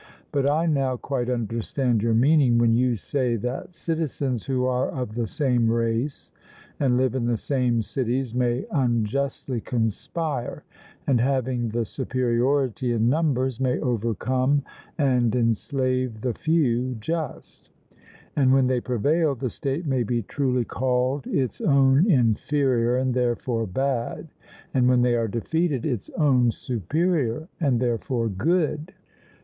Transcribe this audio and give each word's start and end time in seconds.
But 0.31 0.47
I 0.49 0.65
now 0.65 0.97
quite 0.97 1.29
understand 1.29 2.01
your 2.01 2.15
meaning 2.15 2.57
when 2.57 2.73
you 2.73 2.95
say 2.95 3.35
that 3.35 3.75
citizens 3.75 4.45
who 4.45 4.65
are 4.65 4.89
of 4.89 5.13
the 5.13 5.27
same 5.27 5.69
race 5.69 6.31
and 6.79 6.97
live 6.97 7.13
in 7.13 7.27
the 7.27 7.37
same 7.37 7.83
cities 7.83 8.33
may 8.33 8.65
unjustly 8.71 9.61
conspire, 9.61 10.63
and 11.05 11.21
having 11.21 11.69
the 11.69 11.85
superiority 11.85 12.93
in 12.93 13.09
numbers 13.09 13.59
may 13.59 13.79
overcome 13.79 14.63
and 14.97 15.35
enslave 15.35 16.21
the 16.21 16.33
few 16.33 16.95
just; 16.95 17.69
and 18.35 18.51
when 18.51 18.65
they 18.65 18.81
prevail, 18.81 19.35
the 19.35 19.51
state 19.51 19.85
may 19.85 20.01
be 20.01 20.23
truly 20.23 20.65
called 20.65 21.27
its 21.27 21.61
own 21.61 22.09
inferior 22.09 22.97
and 22.97 23.13
therefore 23.13 23.67
bad; 23.67 24.29
and 24.73 24.89
when 24.89 25.03
they 25.03 25.13
are 25.13 25.27
defeated, 25.27 25.85
its 25.85 26.09
own 26.17 26.49
superior 26.49 27.47
and 27.59 27.79
therefore 27.79 28.29
good. 28.29 28.95